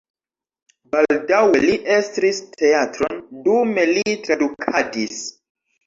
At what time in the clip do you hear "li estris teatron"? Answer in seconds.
1.67-3.23